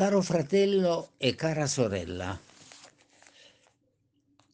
Caro 0.00 0.22
fratello 0.22 1.10
e 1.18 1.34
cara 1.34 1.66
sorella, 1.66 2.40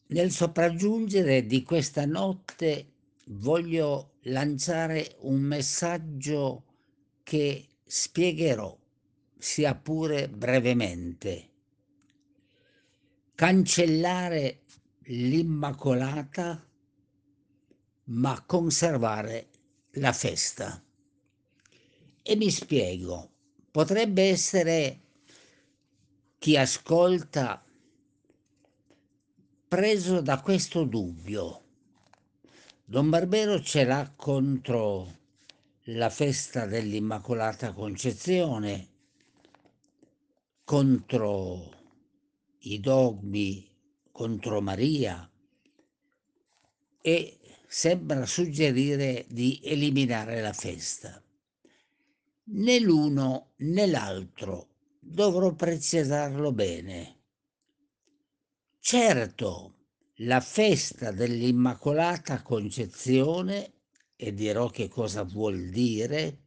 nel 0.07 0.29
sopraggiungere 0.29 1.45
di 1.45 1.63
questa 1.63 2.05
notte 2.05 2.91
voglio 3.27 4.15
lanciare 4.23 5.15
un 5.19 5.39
messaggio 5.39 6.65
che 7.23 7.65
spiegherò, 7.85 8.77
sia 9.37 9.73
pure 9.73 10.27
brevemente. 10.27 11.49
Cancellare 13.33 14.63
l'Immacolata, 15.03 16.61
ma 18.03 18.43
conservare 18.45 19.47
la 19.91 20.11
festa. 20.11 20.83
E 22.21 22.35
mi 22.35 22.51
spiego, 22.51 23.29
potrebbe 23.71 24.23
essere 24.23 25.03
chi 26.39 26.55
ascolta 26.55 27.63
preso 29.67 30.21
da 30.21 30.39
questo 30.41 30.83
dubbio. 30.83 31.63
Don 32.85 33.09
Barbero 33.09 33.61
ce 33.61 33.83
l'ha 33.83 34.13
contro 34.15 35.15
la 35.85 36.09
festa 36.09 36.65
dell'Immacolata 36.65 37.73
Concezione, 37.73 38.87
contro 40.63 41.73
i 42.59 42.79
dogmi, 42.79 43.69
contro 44.11 44.61
Maria 44.61 45.29
e 47.01 47.39
sembra 47.67 48.25
suggerire 48.25 49.25
di 49.27 49.59
eliminare 49.63 50.41
la 50.41 50.53
festa. 50.53 51.21
Né 52.49 52.79
l'uno 52.79 53.53
né 53.57 53.87
l'altro 53.87 54.75
dovrò 55.07 55.53
precisarlo 55.53 56.51
bene. 56.51 57.15
Certo, 58.79 59.75
la 60.21 60.41
festa 60.41 61.11
dell'Immacolata 61.11 62.41
Concezione, 62.41 63.73
e 64.15 64.33
dirò 64.33 64.69
che 64.69 64.87
cosa 64.87 65.21
vuol 65.23 65.69
dire, 65.69 66.39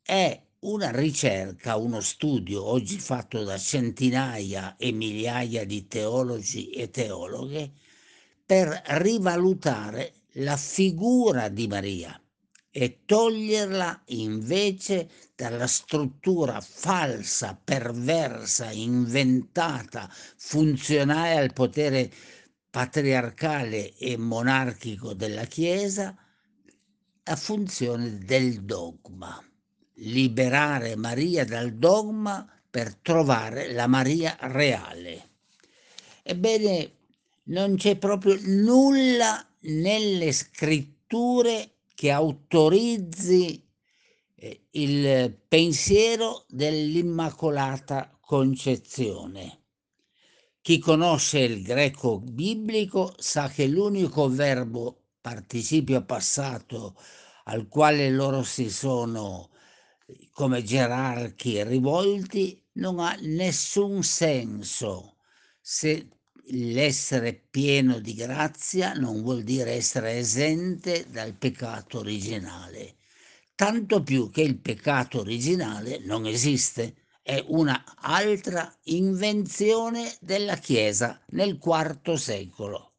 è 0.02 0.42
una 0.60 0.90
ricerca, 0.90 1.76
uno 1.76 2.00
studio 2.00 2.64
oggi 2.64 2.98
fatto 2.98 3.44
da 3.44 3.58
centinaia 3.58 4.76
e 4.76 4.92
migliaia 4.92 5.64
di 5.64 5.86
teologi 5.86 6.70
e 6.70 6.90
teologhe 6.90 7.72
per 8.44 8.82
rivalutare 8.86 10.22
la 10.38 10.56
figura 10.56 11.48
di 11.48 11.68
Maria 11.68 12.18
e 12.76 13.02
toglierla 13.04 14.02
invece 14.06 15.08
dalla 15.36 15.68
struttura 15.68 16.60
falsa, 16.60 17.56
perversa, 17.62 18.72
inventata, 18.72 20.12
funzionale 20.36 21.36
al 21.36 21.52
potere 21.52 22.10
patriarcale 22.68 23.96
e 23.96 24.16
monarchico 24.16 25.14
della 25.14 25.44
Chiesa, 25.44 26.16
a 27.22 27.36
funzione 27.36 28.18
del 28.18 28.64
dogma. 28.64 29.40
Liberare 29.98 30.96
Maria 30.96 31.44
dal 31.44 31.74
dogma 31.74 32.44
per 32.68 32.96
trovare 32.96 33.72
la 33.72 33.86
Maria 33.86 34.36
reale. 34.40 35.28
Ebbene, 36.24 36.90
non 37.44 37.76
c'è 37.76 37.94
proprio 37.98 38.36
nulla 38.40 39.46
nelle 39.60 40.32
scritture 40.32 41.73
che 42.04 42.10
autorizzi 42.10 43.66
eh, 44.34 44.66
il 44.72 45.40
pensiero 45.48 46.44
dell'Immacolata 46.48 48.18
Concezione. 48.20 49.62
Chi 50.60 50.78
conosce 50.80 51.38
il 51.38 51.62
greco 51.62 52.20
biblico 52.20 53.14
sa 53.16 53.48
che 53.48 53.66
l'unico 53.66 54.28
verbo 54.28 55.12
participio 55.18 56.04
passato 56.04 56.94
al 57.44 57.68
quale 57.68 58.10
loro 58.10 58.42
si 58.42 58.68
sono 58.68 59.48
come 60.32 60.62
gerarchi 60.62 61.64
rivolti 61.64 62.62
non 62.72 62.98
ha 62.98 63.16
nessun 63.22 64.02
senso 64.02 65.16
se 65.58 66.06
l'essere 66.48 67.32
pieno 67.50 67.98
di 67.98 68.14
grazia 68.14 68.92
non 68.92 69.22
vuol 69.22 69.42
dire 69.42 69.72
essere 69.72 70.18
esente 70.18 71.06
dal 71.10 71.34
peccato 71.34 71.98
originale, 71.98 72.96
tanto 73.54 74.02
più 74.02 74.30
che 74.30 74.42
il 74.42 74.58
peccato 74.58 75.20
originale 75.20 75.98
non 76.04 76.26
esiste, 76.26 76.96
è 77.22 77.42
un'altra 77.48 78.76
invenzione 78.84 80.14
della 80.20 80.56
Chiesa 80.56 81.22
nel 81.28 81.58
IV 81.62 82.14
secolo. 82.14 82.92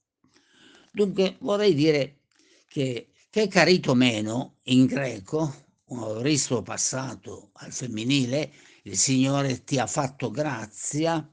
Dunque 0.92 1.38
vorrei 1.42 1.76
dire 1.76 2.22
che, 2.68 3.12
che 3.30 3.48
carito 3.48 3.94
meno 3.94 4.58
in 4.64 4.86
greco, 4.86 5.66
un 5.88 6.00
auristo 6.00 6.64
passato 6.64 7.52
al 7.54 7.72
femminile, 7.72 8.52
il 8.84 8.98
Signore 8.98 9.64
ti 9.64 9.78
ha 9.78 9.86
fatto 9.86 10.32
grazia, 10.32 11.30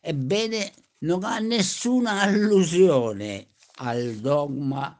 ebbene 0.00 0.72
non 1.02 1.24
ha 1.24 1.38
nessuna 1.38 2.22
allusione 2.22 3.48
al 3.76 4.16
dogma 4.16 4.98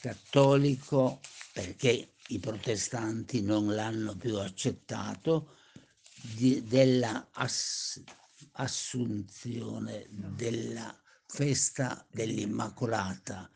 cattolico 0.00 1.20
perché 1.52 2.14
i 2.28 2.38
protestanti 2.38 3.42
non 3.42 3.74
l'hanno 3.74 4.16
più 4.16 4.38
accettato 4.38 5.56
di, 6.34 6.64
della 6.64 7.28
ass, 7.32 8.02
assunzione 8.52 10.06
della 10.10 10.94
festa 11.26 12.06
dell'Immacolata. 12.10 13.50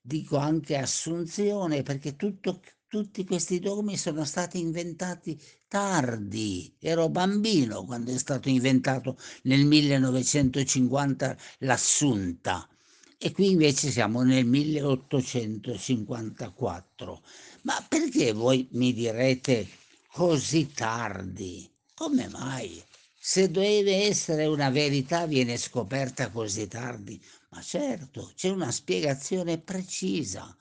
Dico 0.00 0.36
anche 0.36 0.76
assunzione 0.76 1.82
perché 1.82 2.16
tutto, 2.16 2.60
tutti 2.94 3.24
questi 3.24 3.58
dogmi 3.58 3.96
sono 3.96 4.24
stati 4.24 4.60
inventati 4.60 5.36
tardi. 5.66 6.72
Ero 6.78 7.08
bambino 7.08 7.84
quando 7.84 8.14
è 8.14 8.18
stato 8.18 8.48
inventato 8.48 9.18
nel 9.42 9.66
1950 9.66 11.36
l'assunta 11.58 12.68
e 13.18 13.32
qui 13.32 13.50
invece 13.50 13.90
siamo 13.90 14.22
nel 14.22 14.46
1854. 14.46 17.22
Ma 17.62 17.84
perché 17.88 18.30
voi 18.30 18.68
mi 18.74 18.92
direte 18.92 19.66
così 20.12 20.70
tardi? 20.72 21.68
Come 21.94 22.28
mai? 22.28 22.80
Se 23.18 23.50
deve 23.50 24.04
essere 24.04 24.46
una 24.46 24.70
verità 24.70 25.26
viene 25.26 25.56
scoperta 25.56 26.30
così 26.30 26.68
tardi. 26.68 27.20
Ma 27.48 27.60
certo, 27.60 28.30
c'è 28.36 28.50
una 28.50 28.70
spiegazione 28.70 29.58
precisa 29.58 30.56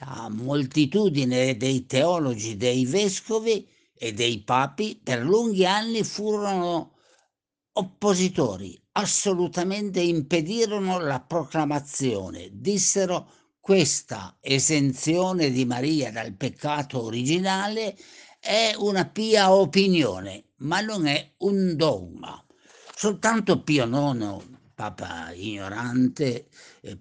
la 0.00 0.28
moltitudine 0.30 1.56
dei 1.56 1.84
teologi, 1.86 2.56
dei 2.56 2.86
vescovi 2.86 3.68
e 3.94 4.12
dei 4.12 4.42
papi 4.42 4.98
per 5.02 5.22
lunghi 5.22 5.66
anni 5.66 6.02
furono 6.04 6.96
oppositori, 7.72 8.80
assolutamente 8.92 10.00
impedirono 10.00 10.98
la 10.98 11.20
proclamazione, 11.20 12.48
dissero 12.52 13.30
questa 13.60 14.38
esenzione 14.40 15.50
di 15.50 15.66
Maria 15.66 16.10
dal 16.10 16.32
peccato 16.32 17.04
originale 17.04 17.96
è 18.40 18.72
una 18.78 19.06
pia 19.06 19.52
opinione, 19.52 20.52
ma 20.58 20.80
non 20.80 21.06
è 21.06 21.34
un 21.38 21.76
dogma. 21.76 22.42
Soltanto 22.94 23.62
Pio 23.62 23.84
IX 23.84 24.59
papa 24.80 25.30
ignorante, 25.34 26.48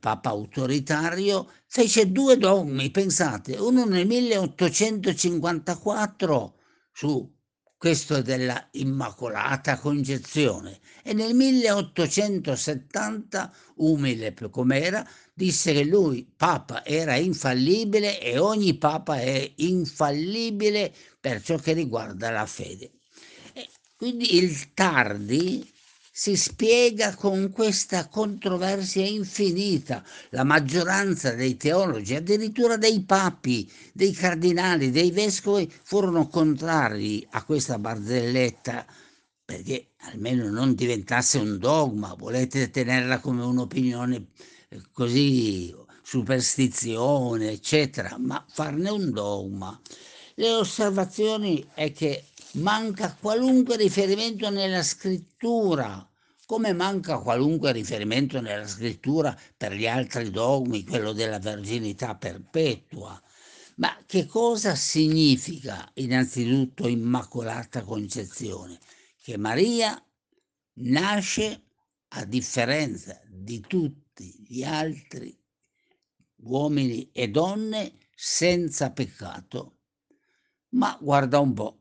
papa 0.02 0.32
autoritario, 0.32 1.50
fece 1.66 2.12
due 2.12 2.38
dogmi, 2.38 2.92
pensate, 2.92 3.56
uno 3.56 3.86
nel 3.86 4.06
1854 4.06 6.56
su 6.92 7.38
questo 7.78 8.22
della 8.22 8.68
Immacolata 8.72 9.78
Concezione 9.78 10.82
e 11.04 11.14
nel 11.14 11.34
1870, 11.34 13.54
umile 13.78 14.36
com'era, 14.50 15.08
disse 15.34 15.72
che 15.72 15.86
lui, 15.86 16.30
Papa, 16.36 16.84
era 16.84 17.16
infallibile 17.16 18.20
e 18.20 18.38
ogni 18.38 18.78
Papa 18.78 19.22
è 19.22 19.54
infallibile 19.56 20.94
per 21.18 21.42
ciò 21.42 21.56
che 21.56 21.72
riguarda 21.72 22.30
la 22.30 22.46
fede. 22.46 22.92
Quindi 23.96 24.36
il 24.36 24.74
tardi 24.74 25.78
si 26.20 26.36
spiega 26.36 27.16
con 27.16 27.50
questa 27.50 28.10
controversia 28.10 29.06
infinita. 29.06 30.04
La 30.32 30.44
maggioranza 30.44 31.34
dei 31.34 31.56
teologi, 31.56 32.14
addirittura 32.14 32.76
dei 32.76 33.06
papi, 33.06 33.72
dei 33.94 34.12
cardinali, 34.12 34.92
dei 34.92 35.12
vescovi, 35.12 35.72
furono 35.82 36.28
contrari 36.28 37.26
a 37.32 37.46
questa 37.46 37.80
barzelletta 37.80 38.86
perché 39.46 39.92
almeno 40.12 40.50
non 40.50 40.76
diventasse 40.76 41.38
un 41.38 41.58
dogma, 41.58 42.14
volete 42.18 42.70
tenerla 42.70 43.20
come 43.20 43.46
un'opinione 43.46 44.26
eh, 44.68 44.82
così 44.92 45.74
superstizione, 46.04 47.52
eccetera, 47.52 48.18
ma 48.20 48.44
farne 48.50 48.90
un 48.90 49.10
dogma. 49.12 49.80
Le 50.36 50.52
osservazioni 50.52 51.66
è 51.74 51.94
che 51.94 52.26
manca 52.54 53.16
qualunque 53.18 53.78
riferimento 53.78 54.50
nella 54.50 54.84
scrittura, 54.84 56.09
come 56.50 56.74
manca 56.74 57.20
qualunque 57.20 57.72
riferimento 57.72 58.42
nella 58.42 58.66
scrittura 58.66 59.38
per 59.56 59.72
gli 59.72 59.86
altri 59.86 60.32
dogmi, 60.32 60.84
quello 60.84 61.12
della 61.14 61.38
verginità 61.38 62.16
perpetua. 62.16 63.22
Ma 63.76 63.96
che 64.08 64.26
cosa 64.26 64.74
significa 64.74 65.88
innanzitutto 65.94 66.88
Immacolata 66.88 67.84
Concezione? 67.84 68.80
Che 69.22 69.38
Maria 69.38 70.04
nasce 70.80 71.66
a 72.08 72.26
differenza 72.26 73.22
di 73.28 73.60
tutti 73.60 74.44
gli 74.48 74.64
altri 74.64 75.40
uomini 76.38 77.12
e 77.12 77.28
donne 77.28 77.94
senza 78.16 78.90
peccato. 78.90 79.82
Ma 80.70 80.98
guarda 81.00 81.38
un 81.38 81.54
po', 81.54 81.80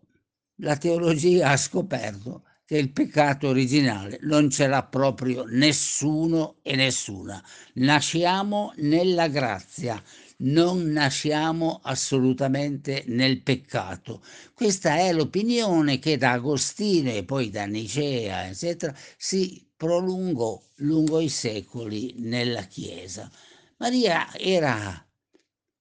la 0.56 0.76
teologia 0.76 1.53
ha 1.53 1.56
scoperto 1.56 2.43
che 2.69 2.76
il 2.76 2.93
peccato 2.93 3.49
originale 3.49 4.19
non 4.25 4.50
ce 4.50 4.67
l'ha 4.67 4.82
proprio 4.82 5.44
nessuno 5.47 6.56
e 6.61 6.76
nessuna. 6.76 7.43
Nasciamo 7.76 8.75
nella 8.76 9.29
grazia, 9.29 9.99
non 10.41 10.82
nasciamo 10.91 11.81
assolutamente 11.82 13.05
nel 13.06 13.41
peccato. 13.41 14.23
Questa 14.53 14.97
è 14.97 15.15
l'opinione 15.15 15.99
che 15.99 16.19
da 16.19 16.32
Agostino 16.32 17.09
e 17.11 17.25
poi 17.25 17.49
da 17.49 17.65
Nicea, 17.65 18.49
eccetera, 18.49 18.94
si 19.17 19.67
prolungò 19.75 20.61
lungo 20.76 21.20
i 21.20 21.31
secoli 21.31 22.17
nella 22.19 22.65
Chiesa. 22.65 23.31
Maria 23.79 24.31
era 24.37 25.09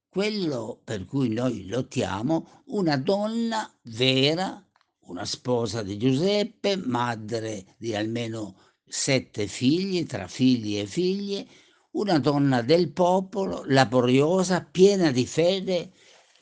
quello 0.08 0.80
per 0.86 1.04
cui 1.04 1.34
noi 1.34 1.68
lottiamo, 1.68 2.64
una 2.68 2.96
donna 2.96 3.70
vera, 3.84 4.67
una 5.08 5.26
sposa 5.26 5.84
di 5.84 5.98
Giuseppe, 5.98 6.78
madre 6.78 7.76
di 7.78 7.96
almeno 7.96 8.56
sette 8.86 9.48
figli, 9.48 10.06
tra 10.06 10.28
figli 10.28 10.80
e 10.80 10.86
figlie, 10.86 11.46
una 11.92 12.20
donna 12.20 12.62
del 12.62 12.92
popolo, 12.92 13.64
laboriosa, 13.66 14.62
piena 14.62 15.12
di 15.12 15.26
fede 15.26 15.92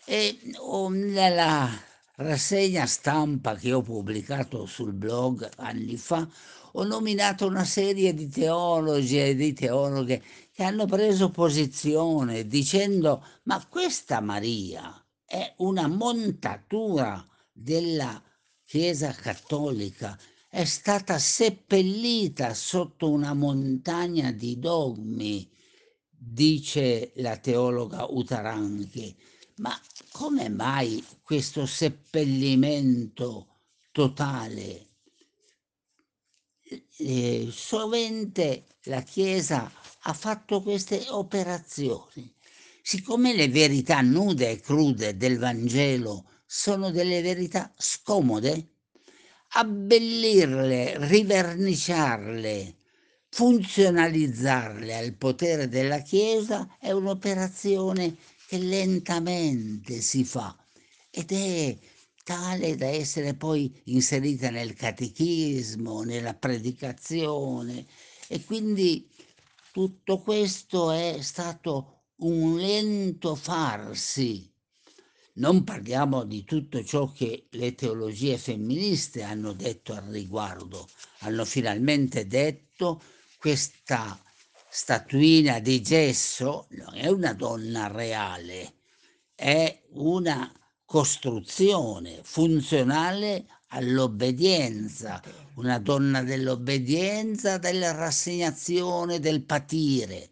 e 0.06 0.38
oh, 0.58 0.90
nella 0.90 1.70
rassegna 2.18 2.86
stampa 2.86 3.56
che 3.56 3.74
ho 3.74 3.82
pubblicato 3.82 4.66
sul 4.66 4.94
blog 4.94 5.50
anni 5.58 5.98
fa 5.98 6.28
ho 6.74 6.84
nominato 6.84 7.46
una 7.48 7.66
serie 7.66 8.14
di 8.14 8.30
teologi 8.30 9.20
e 9.20 9.36
di 9.36 9.54
teologhe 9.54 10.22
che 10.54 10.64
hanno 10.64 10.86
preso 10.86 11.30
posizione 11.30 12.48
dicendo 12.48 13.26
ma 13.44 13.66
questa 13.68 14.22
Maria 14.22 14.94
è 15.26 15.54
una 15.58 15.88
montatura 15.88 17.26
della 17.52 18.22
Chiesa 18.66 19.12
cattolica, 19.12 20.20
è 20.50 20.66
stata 20.66 21.20
seppellita 21.20 22.56
sotto 22.56 23.12
una 23.12 23.36
montagna 23.36 24.32
di 24.32 24.58
dogmi, 24.58 25.48
dice 26.10 27.12
la 27.18 27.38
teologa 27.38 28.06
Utaranchi. 28.06 29.16
Ma 29.58 29.80
come 30.12 30.50
mai 30.50 31.06
questo 31.22 31.68
seppellimento 31.68 33.60
totale? 33.92 34.90
Eh, 36.98 37.50
sovente 37.52 38.66
la 38.86 39.02
Chiesa 39.04 39.72
ha 40.00 40.14
fatto 40.14 40.62
queste 40.62 41.06
operazioni. 41.10 42.34
Siccome 42.82 43.36
le 43.36 43.48
verità 43.48 44.02
nude 44.02 44.50
e 44.50 44.60
crude 44.60 45.16
del 45.18 45.38
Vangelo 45.38 46.30
sono 46.58 46.90
delle 46.90 47.22
verità 47.22 47.74
scomode, 47.78 48.70
abbellirle, 49.50 51.06
riverniciarle, 51.06 52.76
funzionalizzarle 53.28 54.96
al 54.96 55.16
potere 55.16 55.68
della 55.68 56.00
Chiesa 56.00 56.78
è 56.80 56.92
un'operazione 56.92 58.16
che 58.48 58.58
lentamente 58.58 60.00
si 60.00 60.24
fa 60.24 60.58
ed 61.10 61.34
è 61.34 61.78
tale 62.24 62.78
da 62.78 62.88
essere 62.88 63.34
poi 63.34 63.82
inserita 63.88 64.50
nel 64.50 64.76
catechismo, 64.76 66.04
nella 66.04 66.36
predicazione 66.36 67.86
e 68.30 68.44
quindi 68.46 69.06
tutto 69.74 70.20
questo 70.20 70.92
è 70.92 71.18
stato 71.20 72.04
un 72.20 72.58
lento 72.58 73.36
farsi. 73.36 74.55
Non 75.38 75.66
parliamo 75.66 76.24
di 76.24 76.46
tutto 76.46 76.82
ciò 76.86 77.12
che 77.12 77.48
le 77.52 77.76
teologie 77.76 78.38
femministe 78.38 79.22
hanno 79.22 79.52
detto 79.52 79.94
al 79.94 80.04
riguardo. 80.04 80.88
Hanno 81.20 81.44
finalmente 81.44 82.26
detto 82.26 83.02
questa 83.38 84.18
statuina 84.70 85.60
di 85.60 85.82
gesso 85.82 86.68
non 86.70 86.96
è 86.96 87.08
una 87.08 87.34
donna 87.34 87.88
reale, 87.88 88.76
è 89.36 89.84
una 89.96 90.50
costruzione 90.86 92.22
funzionale 92.24 93.46
all'obbedienza, 93.70 95.22
una 95.56 95.80
donna 95.80 96.24
dell'obbedienza, 96.24 97.58
della 97.58 97.92
rassegnazione, 97.92 99.20
del 99.20 99.44
patire. 99.44 100.30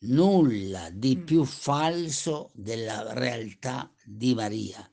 Nulla 0.00 0.88
di 0.90 1.16
mm. 1.16 1.24
più 1.24 1.44
falso 1.44 2.50
della 2.54 3.12
realtà 3.12 3.92
di 4.08 4.34
Maria. 4.34 4.88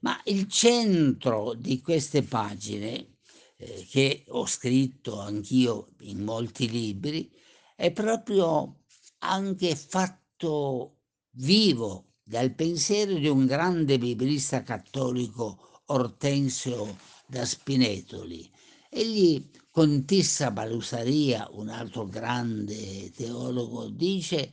Ma 0.00 0.18
il 0.24 0.48
centro 0.48 1.54
di 1.54 1.80
queste 1.80 2.22
pagine, 2.22 3.16
eh, 3.56 3.86
che 3.90 4.24
ho 4.28 4.46
scritto 4.46 5.20
anch'io 5.20 5.88
in 6.00 6.22
molti 6.22 6.70
libri, 6.70 7.30
è 7.74 7.90
proprio 7.92 8.84
anche 9.18 9.74
fatto 9.76 10.96
vivo 11.32 12.12
dal 12.22 12.54
pensiero 12.54 13.14
di 13.14 13.28
un 13.28 13.46
grande 13.46 13.98
biblista 13.98 14.62
cattolico 14.62 15.82
Ortensio 15.86 16.96
da 17.26 17.44
Spinetoli. 17.44 18.50
Egli 18.88 19.50
con 19.70 20.04
Tissa 20.06 20.50
Balusaria, 20.50 21.48
un 21.52 21.68
altro 21.68 22.06
grande 22.06 23.10
teologo, 23.10 23.88
dice 23.88 24.52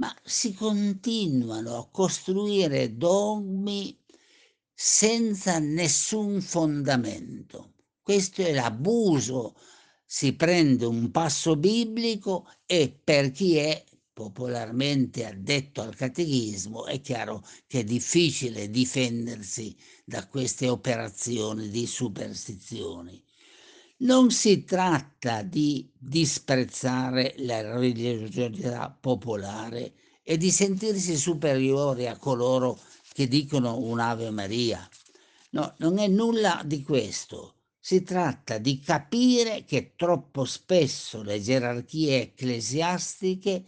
ma 0.00 0.16
si 0.24 0.54
continuano 0.54 1.76
a 1.76 1.88
costruire 1.90 2.96
dogmi 2.96 3.96
senza 4.72 5.58
nessun 5.58 6.40
fondamento. 6.40 7.74
Questo 8.00 8.40
è 8.40 8.52
l'abuso. 8.54 9.54
Si 10.06 10.34
prende 10.34 10.86
un 10.86 11.10
passo 11.10 11.54
biblico 11.54 12.48
e 12.64 12.90
per 12.90 13.30
chi 13.30 13.56
è 13.56 13.84
popolarmente 14.10 15.26
addetto 15.26 15.82
al 15.82 15.94
catechismo, 15.94 16.86
è 16.86 17.00
chiaro 17.02 17.46
che 17.66 17.80
è 17.80 17.84
difficile 17.84 18.70
difendersi 18.70 19.76
da 20.04 20.26
queste 20.26 20.68
operazioni 20.68 21.68
di 21.68 21.86
superstizioni. 21.86 23.22
Non 24.02 24.30
si 24.30 24.64
tratta 24.64 25.42
di 25.42 25.92
disprezzare 25.94 27.34
la 27.40 27.60
religiosità 27.60 28.96
popolare 28.98 29.92
e 30.22 30.38
di 30.38 30.50
sentirsi 30.50 31.16
superiori 31.16 32.06
a 32.06 32.16
coloro 32.16 32.80
che 33.12 33.28
dicono 33.28 33.76
un'Ave 33.76 34.30
Maria. 34.30 34.88
No, 35.50 35.74
non 35.80 35.98
è 35.98 36.08
nulla 36.08 36.62
di 36.64 36.82
questo. 36.82 37.56
Si 37.78 38.02
tratta 38.02 38.56
di 38.56 38.80
capire 38.80 39.64
che 39.66 39.92
troppo 39.96 40.46
spesso 40.46 41.22
le 41.22 41.38
gerarchie 41.38 42.22
ecclesiastiche 42.22 43.66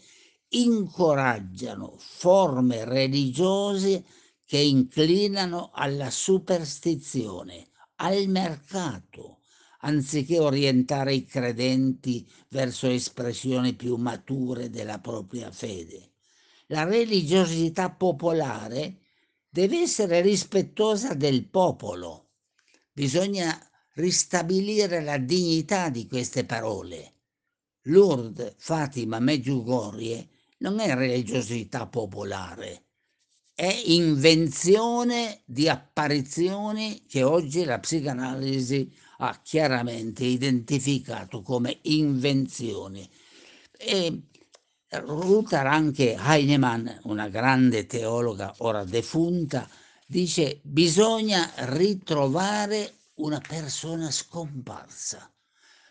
incoraggiano 0.49 1.95
forme 1.99 2.87
religiose 2.87 4.03
che 4.47 4.61
inclinano 4.61 5.73
alla 5.75 6.09
superstizione, 6.09 7.67
al 7.97 8.27
mercato, 8.29 9.41
anziché 9.85 10.39
orientare 10.39 11.15
i 11.15 11.25
credenti 11.25 12.29
verso 12.49 12.89
espressioni 12.89 13.75
più 13.75 13.97
mature 13.97 14.71
della 14.71 14.99
propria 14.99 15.51
fede. 15.51 16.11
La 16.67 16.85
religiosità 16.85 17.91
popolare 17.91 18.99
deve 19.49 19.81
essere 19.81 20.21
rispettosa 20.21 21.15
del 21.15 21.47
popolo. 21.49 22.31
Bisogna 22.93 23.59
ristabilire 23.95 25.03
la 25.03 25.19
dignità 25.19 25.89
di 25.91 26.07
queste 26.07 26.45
parole. 26.45 27.15
Lourdes, 27.83 28.55
Fatima, 28.59 29.19
Medjugorje 29.19 30.29
non 30.59 30.79
è 30.79 30.95
religiosità 30.95 31.87
popolare, 31.89 32.85
è 33.55 33.83
invenzione 33.87 35.43
di 35.45 35.69
apparizioni 35.69 37.05
che 37.07 37.23
oggi 37.23 37.65
la 37.65 37.79
psicanalisi 37.81 38.91
ha 39.25 39.41
chiaramente 39.41 40.25
identificato 40.25 41.43
come 41.43 41.79
invenzioni. 41.83 43.09
E 43.71 44.23
Ruth 44.89 45.53
Ranke 45.53 46.17
Heinemann, 46.19 46.89
una 47.05 47.29
grande 47.29 47.87
teologa 47.87 48.53
ora 48.59 48.85
defunta, 48.85 49.69
dice 50.07 50.61
bisogna 50.65 51.49
ritrovare 51.55 52.95
una 53.15 53.41
persona 53.41 54.11
scomparsa. 54.11 55.33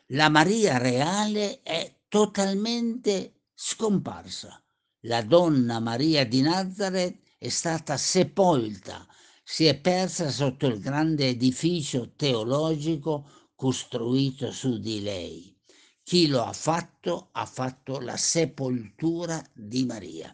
La 0.08 0.28
Maria 0.28 0.78
reale 0.78 1.62
è 1.64 2.00
totalmente 2.10 3.44
scomparsa. 3.54 4.62
La 5.06 5.22
donna 5.22 5.80
Maria 5.80 6.26
di 6.26 6.42
Nazareth 6.42 7.18
è 7.38 7.48
stata 7.48 7.96
sepolta, 7.96 9.08
si 9.52 9.66
è 9.66 9.78
persa 9.78 10.30
sotto 10.30 10.66
il 10.66 10.80
grande 10.80 11.28
edificio 11.28 12.14
teologico 12.16 13.50
costruito 13.54 14.50
su 14.50 14.80
di 14.80 15.02
lei. 15.02 15.54
Chi 16.02 16.28
lo 16.28 16.44
ha 16.46 16.54
fatto 16.54 17.28
ha 17.34 17.46
fatto 17.46 18.00
la 18.00 18.16
sepoltura 18.16 19.44
di 19.54 19.84
Maria. 19.84 20.34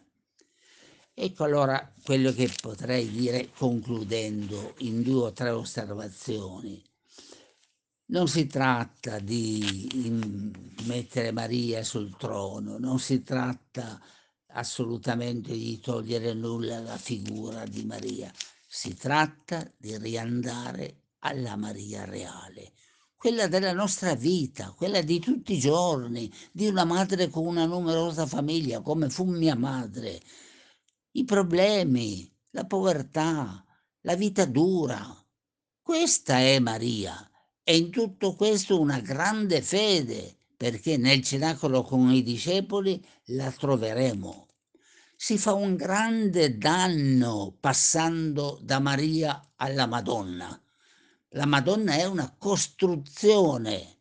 Ecco 1.15 1.43
allora 1.43 1.91
quello 2.03 2.31
che 2.31 2.47
potrei 2.61 3.09
dire 3.09 3.49
concludendo 3.57 4.75
in 4.81 5.01
due 5.01 5.23
o 5.23 5.33
tre 5.33 5.49
osservazioni. 5.49 6.79
Non 8.09 8.27
si 8.27 8.45
tratta 8.45 9.17
di 9.17 9.89
mettere 10.85 11.31
Maria 11.31 11.83
sul 11.83 12.15
trono, 12.17 12.77
non 12.77 12.99
si 12.99 13.23
tratta 13.23 13.99
assolutamente 14.49 15.53
di 15.53 15.79
togliere 15.79 16.35
nulla 16.35 16.77
alla 16.77 16.97
figura 16.97 17.65
di 17.65 17.83
Maria, 17.83 18.31
si 18.69 18.93
tratta 18.95 19.65
di 19.77 19.97
riandare 19.97 21.03
alla 21.19 21.55
Maria 21.55 22.03
reale, 22.03 22.73
quella 23.15 23.47
della 23.47 23.71
nostra 23.71 24.13
vita, 24.13 24.73
quella 24.75 25.01
di 25.01 25.19
tutti 25.19 25.53
i 25.53 25.59
giorni, 25.59 26.31
di 26.51 26.67
una 26.67 26.83
madre 26.83 27.29
con 27.29 27.45
una 27.45 27.65
numerosa 27.65 28.25
famiglia 28.27 28.81
come 28.81 29.09
fu 29.09 29.23
mia 29.23 29.55
madre, 29.55 30.21
i 31.11 31.23
problemi, 31.23 32.29
la 32.51 32.65
povertà, 32.65 33.63
la 34.01 34.15
vita 34.15 34.45
dura. 34.45 35.01
Questa 35.81 36.39
è 36.39 36.59
Maria 36.59 37.31
e 37.63 37.77
in 37.77 37.89
tutto 37.89 38.35
questo 38.35 38.79
una 38.79 38.99
grande 38.99 39.61
fede, 39.61 40.37
perché 40.55 40.97
nel 40.97 41.23
cenacolo 41.23 41.83
con 41.83 42.11
i 42.11 42.21
discepoli 42.21 43.03
la 43.27 43.51
troveremo. 43.51 44.46
Si 45.19 45.39
fa 45.39 45.53
un 45.53 45.75
grande 45.75 46.59
danno 46.59 47.57
passando 47.59 48.59
da 48.61 48.77
Maria 48.79 49.53
alla 49.55 49.87
Madonna. 49.87 50.61
La 51.29 51.47
Madonna 51.47 51.95
è 51.95 52.05
una 52.05 52.35
costruzione 52.37 53.97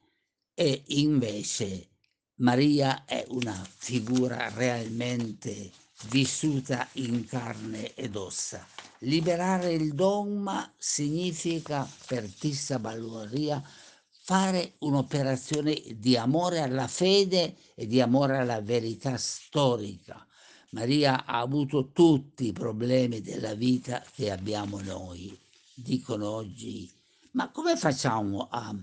e 0.53 0.83
invece 0.89 1.89
Maria 2.35 3.07
è 3.07 3.25
una 3.29 3.67
figura 3.79 4.51
realmente 4.51 5.73
vissuta 6.09 6.87
in 6.93 7.25
carne 7.25 7.95
ed 7.95 8.15
ossa. 8.15 8.65
Liberare 8.99 9.73
il 9.73 9.95
dogma 9.95 10.71
significa 10.77 11.89
per 12.07 12.31
Tissa 12.31 12.79
Balloria 12.79 13.63
fare 14.11 14.75
un'operazione 14.81 15.83
di 15.95 16.15
amore 16.19 16.61
alla 16.61 16.87
fede 16.87 17.57
e 17.75 17.87
di 17.87 18.03
amore 18.03 18.37
alla 18.37 18.61
verità 18.61 19.17
storica. 19.17 20.27
Maria 20.71 21.25
ha 21.25 21.41
avuto 21.41 21.91
tutti 21.93 22.47
i 22.47 22.53
problemi 22.53 23.21
della 23.21 23.55
vita 23.55 24.05
che 24.13 24.31
abbiamo 24.31 24.81
noi. 24.81 25.39
Dicono 25.75 26.29
oggi, 26.29 26.91
ma 27.33 27.51
come 27.51 27.77
facciamo 27.77 28.49
a 28.51 28.75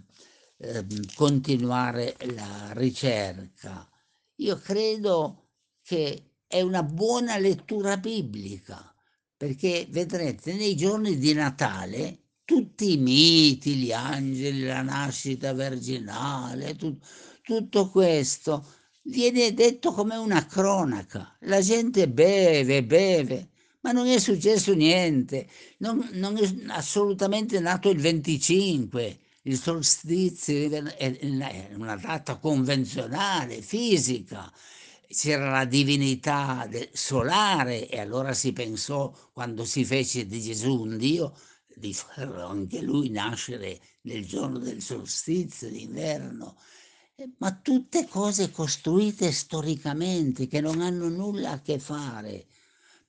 eh, 0.57 0.85
continuare 1.15 2.15
la 2.35 2.71
ricerca? 2.73 3.89
Io 4.35 4.57
credo 4.57 5.49
che 5.81 6.35
è 6.47 6.61
una 6.61 6.83
buona 6.83 7.37
lettura 7.37 7.97
biblica, 7.97 8.93
perché 9.35 9.87
vedrete 9.89 10.53
nei 10.53 10.75
giorni 10.75 11.17
di 11.17 11.33
Natale 11.33 12.19
tutti 12.45 12.93
i 12.93 12.97
miti, 12.97 13.75
gli 13.75 13.91
angeli, 13.91 14.63
la 14.63 14.81
nascita 14.81 15.53
virginale, 15.53 16.75
tu, 16.75 16.97
tutto 17.41 17.89
questo 17.89 18.65
viene 19.03 19.53
detto 19.53 19.91
come 19.91 20.15
una 20.15 20.45
cronaca. 20.45 21.35
La 21.41 21.61
gente 21.61 22.07
beve, 22.07 22.83
beve, 22.83 23.49
ma 23.81 23.91
non 23.91 24.07
è 24.07 24.19
successo 24.19 24.73
niente, 24.73 25.47
non, 25.79 26.09
non 26.13 26.37
è 26.37 26.49
assolutamente 26.67 27.59
nato 27.59 27.89
il 27.89 27.99
25, 27.99 29.19
il 29.43 29.57
solstizio 29.57 30.69
è 30.95 31.69
una 31.75 31.97
data 31.97 32.37
convenzionale, 32.37 33.61
fisica, 33.61 34.51
c'era 35.07 35.49
la 35.49 35.65
divinità 35.65 36.67
solare 36.93 37.89
e 37.89 37.99
allora 37.99 38.33
si 38.33 38.53
pensò, 38.53 39.13
quando 39.33 39.65
si 39.65 39.83
fece 39.83 40.25
di 40.25 40.41
Gesù 40.41 40.81
un 40.81 40.97
Dio, 40.97 41.35
di 41.75 41.93
farlo 41.93 42.45
anche 42.45 42.81
lui 42.81 43.09
nascere 43.09 43.79
nel 44.01 44.25
giorno 44.25 44.59
del 44.59 44.81
solstizio 44.81 45.69
d'inverno. 45.69 46.55
Ma 47.37 47.51
tutte 47.51 48.07
cose 48.07 48.49
costruite 48.49 49.31
storicamente 49.31 50.47
che 50.47 50.61
non 50.61 50.81
hanno 50.81 51.09
nulla 51.09 51.51
a 51.51 51.61
che 51.61 51.77
fare, 51.77 52.47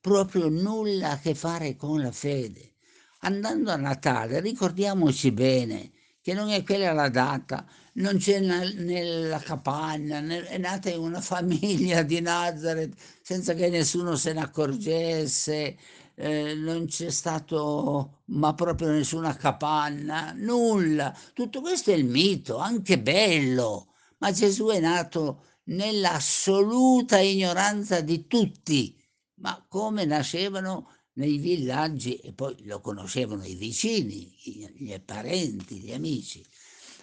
proprio 0.01 0.49
nulla 0.49 1.13
a 1.13 1.19
che 1.19 1.35
fare 1.35 1.75
con 1.77 2.03
la 2.03 2.13
fede. 2.13 2.75
Andando 3.21 3.71
a 3.71 3.77
Natale 3.77 4.41
ricordiamoci 4.41 5.33
bene 5.33 5.91
che 6.21 6.35
non 6.35 6.51
è 6.51 6.63
quella 6.63 6.93
la 6.93 7.09
data, 7.09 7.67
non 7.95 8.19
c'è 8.19 8.41
nella 8.41 9.39
capanna, 9.39 10.19
è 10.19 10.59
nata 10.59 10.91
in 10.91 11.01
una 11.01 11.21
famiglia 11.23 12.03
di 12.03 12.21
Nazareth 12.21 12.95
senza 13.23 13.55
che 13.55 13.69
nessuno 13.71 14.17
se 14.17 14.33
ne 14.35 14.41
accorgesse, 14.41 15.77
eh, 16.15 16.55
non 16.55 16.87
c'è 16.87 17.11
stato 17.11 18.21
ma 18.27 18.55
proprio 18.55 18.91
nessuna 18.91 19.35
capanna, 19.37 20.33
nulla. 20.37 21.17
Tutto 21.33 21.61
questo 21.61 21.91
è 21.91 21.95
il 21.95 22.05
mito, 22.05 22.59
anche 22.59 22.99
bello, 23.01 23.94
ma 24.19 24.31
Gesù 24.33 24.67
è 24.69 24.81
nato 24.81 25.45
nell'assoluta 25.65 27.19
ignoranza 27.19 28.01
di 28.01 28.27
tutti, 28.27 29.01
ma 29.37 29.65
come 29.69 30.05
nascevano 30.05 30.91
nei 31.15 31.39
villaggi 31.39 32.17
e 32.17 32.33
poi 32.33 32.57
lo 32.65 32.81
conoscevano 32.81 33.45
i 33.45 33.55
vicini, 33.55 34.35
i, 34.45 35.01
parenti, 35.05 35.79
gli 35.79 35.93
amici. 35.93 36.45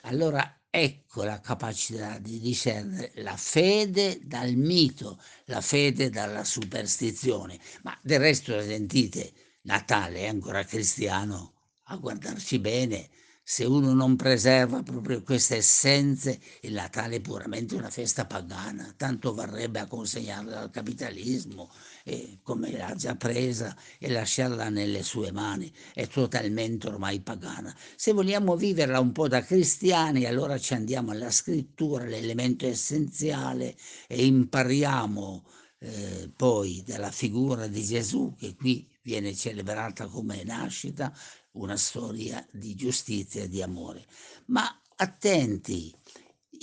Allora 0.01 0.61
ecco 0.69 1.23
la 1.23 1.39
capacità 1.39 2.17
di 2.17 2.39
discernere 2.39 3.11
la 3.15 3.35
fede 3.37 4.19
dal 4.23 4.53
mito, 4.55 5.21
la 5.45 5.61
fede 5.61 6.09
dalla 6.09 6.43
superstizione. 6.43 7.59
Ma 7.83 7.97
del 8.01 8.19
resto, 8.19 8.59
sentite, 8.61 9.33
Natale 9.63 10.21
è 10.21 10.27
ancora 10.27 10.63
cristiano, 10.63 11.53
a 11.85 11.97
guardarci 11.97 12.57
bene, 12.59 13.09
se 13.51 13.65
uno 13.65 13.91
non 13.93 14.15
preserva 14.15 14.81
proprio 14.81 15.23
queste 15.23 15.57
essenze, 15.57 16.39
il 16.61 16.71
Natale 16.71 17.17
è 17.17 17.19
puramente 17.19 17.75
una 17.75 17.89
festa 17.89 18.25
pagana, 18.25 18.93
tanto 18.95 19.33
varrebbe 19.33 19.79
a 19.79 19.87
consegnarla 19.87 20.61
al 20.61 20.69
capitalismo, 20.69 21.69
e 22.05 22.39
come 22.43 22.71
l'ha 22.71 22.95
già 22.95 23.17
presa 23.17 23.75
e 23.99 24.09
lasciarla 24.09 24.69
nelle 24.69 25.03
sue 25.03 25.33
mani, 25.33 25.69
è 25.93 26.07
totalmente 26.07 26.87
ormai 26.87 27.19
pagana. 27.19 27.75
Se 27.97 28.13
vogliamo 28.13 28.55
viverla 28.55 29.01
un 29.01 29.11
po' 29.11 29.27
da 29.27 29.43
cristiani, 29.43 30.23
allora 30.23 30.57
ci 30.57 30.73
andiamo 30.73 31.11
alla 31.11 31.29
scrittura, 31.29 32.05
l'elemento 32.05 32.65
essenziale, 32.65 33.75
e 34.07 34.25
impariamo 34.27 35.43
eh, 35.79 36.31
poi 36.33 36.83
dalla 36.85 37.11
figura 37.11 37.67
di 37.67 37.83
Gesù, 37.83 38.33
che 38.37 38.55
qui 38.55 38.87
viene 39.03 39.35
celebrata 39.35 40.05
come 40.05 40.43
nascita, 40.43 41.11
una 41.53 41.77
storia 41.77 42.45
di 42.51 42.75
giustizia 42.75 43.43
e 43.43 43.49
di 43.49 43.61
amore. 43.61 44.05
Ma 44.47 44.81
attenti, 44.95 45.93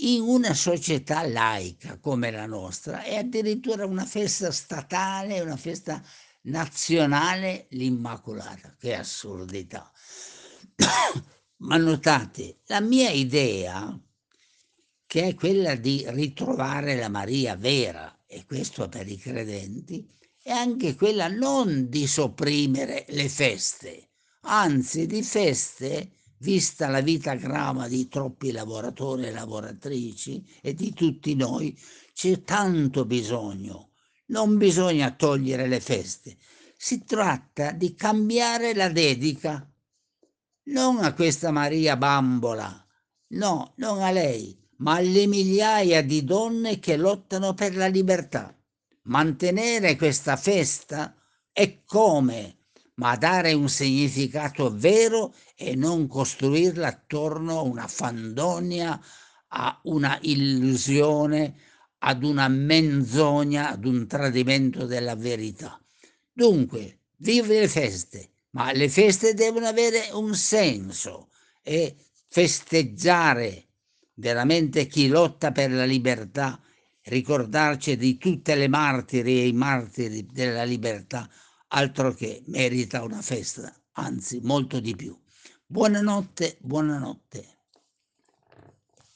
in 0.01 0.23
una 0.23 0.55
società 0.55 1.27
laica 1.27 1.99
come 1.99 2.31
la 2.31 2.47
nostra 2.47 3.03
è 3.03 3.17
addirittura 3.17 3.85
una 3.85 4.05
festa 4.05 4.51
statale, 4.53 5.41
una 5.41 5.57
festa 5.57 6.03
nazionale 6.43 7.67
l'Immacolata, 7.71 8.77
che 8.79 8.95
assurdità. 8.95 9.91
Ma 11.61 11.77
notate, 11.77 12.61
la 12.67 12.81
mia 12.81 13.11
idea, 13.11 14.01
che 15.05 15.27
è 15.27 15.35
quella 15.35 15.75
di 15.75 16.05
ritrovare 16.09 16.95
la 16.97 17.09
Maria 17.09 17.57
vera, 17.57 18.21
e 18.27 18.45
questo 18.47 18.89
per 18.89 19.09
i 19.09 19.17
credenti, 19.17 20.09
è 20.41 20.53
anche 20.53 20.95
quella 20.95 21.27
non 21.27 21.89
di 21.89 22.07
sopprimere 22.07 23.05
le 23.09 23.29
feste, 23.29 24.08
anzi 24.43 25.07
di 25.07 25.23
feste 25.23 26.13
vista 26.39 26.89
la 26.89 27.01
vita 27.01 27.35
grava 27.35 27.89
di 27.89 28.09
troppi 28.09 28.53
lavoratori 28.53 29.25
e 29.25 29.33
lavoratrici 29.33 30.45
e 30.61 30.75
di 30.75 30.93
tutti 30.93 31.35
noi, 31.35 31.77
c'è 32.13 32.43
tanto 32.43 33.05
bisogno. 33.05 33.91
Non 34.27 34.57
bisogna 34.57 35.11
togliere 35.13 35.67
le 35.67 35.81
feste, 35.81 36.37
si 36.77 37.05
tratta 37.05 37.73
di 37.73 37.95
cambiare 37.95 38.75
la 38.75 38.89
dedica, 38.89 39.67
non 40.65 41.03
a 41.03 41.15
questa 41.15 41.51
Maria 41.51 41.97
bambola, 41.97 42.87
no, 43.29 43.73
non 43.77 44.03
a 44.03 44.11
lei, 44.11 44.57
ma 44.77 44.97
alle 44.97 45.27
migliaia 45.27 46.03
di 46.03 46.25
donne 46.25 46.79
che 46.79 46.97
lottano 46.97 47.55
per 47.55 47.75
la 47.75 47.87
libertà. 47.87 48.55
Mantenere 49.05 49.97
questa 49.97 50.37
festa 50.37 51.17
è 51.51 51.83
come 51.87 52.58
ma 52.99 53.17
dare 53.17 53.53
un 53.53 53.69
significato 53.69 54.75
vero 54.75 55.35
e 55.57 55.75
non 55.75 56.07
costruirla 56.07 56.89
attorno 56.89 57.59
a 57.59 57.63
una 57.63 57.87
fandonia, 57.87 59.01
a 59.49 59.81
una 59.85 60.19
illusione, 60.23 61.55
ad 61.99 62.25
una 62.25 62.49
menzogna, 62.49 63.71
ad 63.71 63.85
un 63.85 64.07
tradimento 64.07 64.85
della 64.87 65.15
verità. 65.15 65.81
Dunque, 66.33 67.01
vive 67.17 67.61
le 67.61 67.69
feste, 67.69 68.31
ma 68.51 68.73
le 68.73 68.89
feste 68.89 69.35
devono 69.35 69.67
avere 69.67 70.09
un 70.13 70.35
senso 70.35 71.29
e 71.63 71.97
festeggiare 72.29 73.67
veramente 74.15 74.87
chi 74.87 75.07
lotta 75.07 75.53
per 75.53 75.71
la 75.71 75.85
libertà, 75.85 76.61
ricordarci 77.05 77.97
di 77.97 78.19
tutte 78.19 78.57
le 78.57 78.69
martiri 78.69 79.39
e 79.39 79.47
i 79.47 79.53
martiri 79.53 80.27
della 80.27 80.65
libertà 80.65 81.29
altro 81.69 82.13
che 82.15 82.43
merita 82.47 83.03
una 83.03 83.23
festa, 83.23 83.75
anzi 83.93 84.41
molto 84.43 84.81
di 84.81 84.95
più. 84.95 85.19
Buonanotte, 85.67 86.59
buonanotte. 86.61 87.58